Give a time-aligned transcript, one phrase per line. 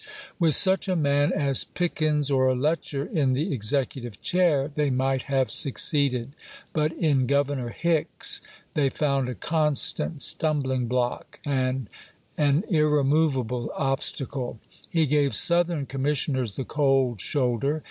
[0.39, 5.51] With such a man as Pickens or Letcher in the executive chair they might have
[5.51, 6.33] succeeded,
[6.73, 8.41] but in Grovernor Hicks
[8.73, 11.87] they found a constant stum bling block and
[12.35, 14.59] an irremovable obstacle.
[14.89, 17.79] He gave Southern commissioners the cold shoulder.